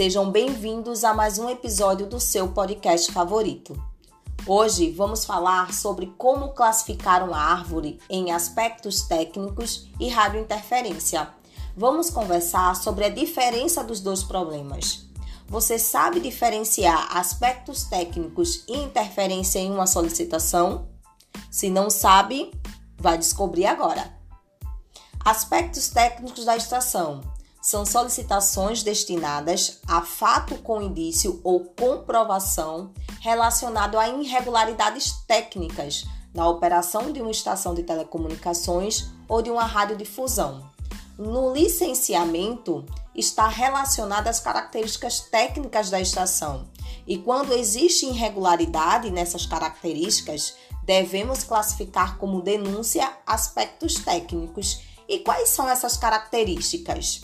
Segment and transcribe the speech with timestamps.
[0.00, 3.78] Sejam bem-vindos a mais um episódio do seu podcast favorito.
[4.46, 11.28] Hoje vamos falar sobre como classificar uma árvore em aspectos técnicos e radiointerferência.
[11.76, 15.04] Vamos conversar sobre a diferença dos dois problemas.
[15.46, 20.88] Você sabe diferenciar aspectos técnicos e interferência em uma solicitação?
[21.50, 22.50] Se não sabe,
[22.96, 24.18] vai descobrir agora.
[25.22, 27.20] Aspectos técnicos da estação
[27.60, 37.12] são solicitações destinadas a fato com indício ou comprovação relacionado a irregularidades técnicas na operação
[37.12, 40.70] de uma estação de telecomunicações ou de uma radiodifusão.
[41.18, 46.68] No licenciamento está relacionada às características técnicas da estação.
[47.06, 54.80] E quando existe irregularidade nessas características, devemos classificar como denúncia aspectos técnicos.
[55.08, 57.22] E quais são essas características?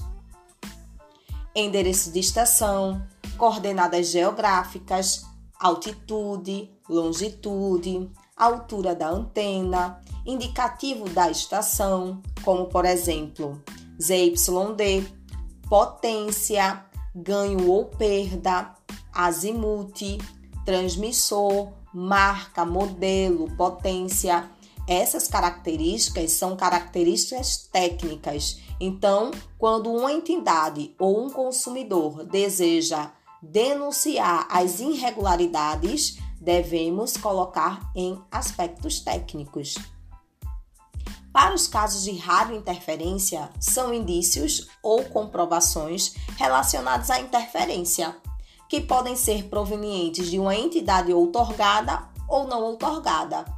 [1.56, 3.02] Endereço de estação,
[3.38, 5.24] coordenadas geográficas,
[5.58, 13.62] altitude, longitude, altura da antena, indicativo da estação, como por exemplo
[14.00, 15.10] ZYD,
[15.68, 16.84] potência,
[17.14, 18.74] ganho ou perda,
[19.12, 20.18] azimuth,
[20.64, 24.50] transmissor, marca, modelo, potência.
[24.88, 33.10] Essas características são características técnicas então, quando uma entidade ou um consumidor deseja
[33.42, 39.76] denunciar as irregularidades, devemos colocar em aspectos técnicos.
[41.32, 48.16] Para os casos de radiointerferência, são indícios ou comprovações relacionados à interferência,
[48.68, 53.55] que podem ser provenientes de uma entidade outorgada ou não outorgada.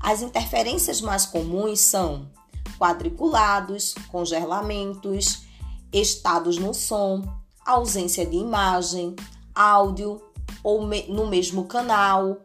[0.00, 2.30] As interferências mais comuns são
[2.78, 5.42] quadriculados, congelamentos,
[5.92, 7.22] estados no som,
[7.66, 9.14] ausência de imagem,
[9.54, 10.22] áudio
[10.64, 12.38] ou me no mesmo canal,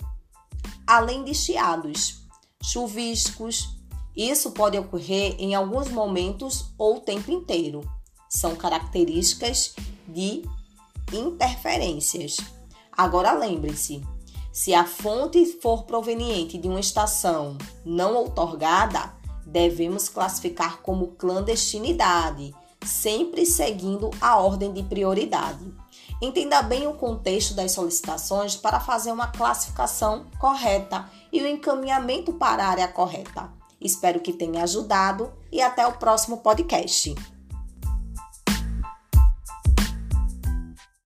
[0.86, 2.22] além de chiados,
[2.62, 3.70] chuviscos.
[4.16, 7.82] Isso pode ocorrer em alguns momentos ou o tempo inteiro.
[8.30, 9.76] São características
[10.08, 10.44] de
[11.14, 12.38] interferências.
[12.92, 14.02] Agora lembre-se,
[14.56, 19.12] se a fonte for proveniente de uma estação não outorgada,
[19.46, 22.56] devemos classificar como clandestinidade,
[22.86, 25.74] sempre seguindo a ordem de prioridade.
[26.22, 32.64] Entenda bem o contexto das solicitações para fazer uma classificação correta e o encaminhamento para
[32.64, 33.52] a área correta.
[33.82, 37.14] Espero que tenha ajudado e até o próximo podcast.